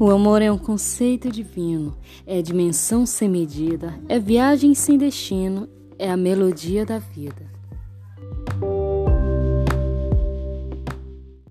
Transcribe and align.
O 0.00 0.12
amor 0.12 0.42
é 0.42 0.52
um 0.52 0.56
conceito 0.56 1.28
divino, 1.28 1.98
é 2.24 2.40
dimensão 2.40 3.04
sem 3.04 3.28
medida, 3.28 3.98
é 4.08 4.16
viagem 4.16 4.72
sem 4.72 4.96
destino, 4.96 5.68
é 5.98 6.08
a 6.08 6.16
melodia 6.16 6.86
da 6.86 7.00
vida. 7.00 7.57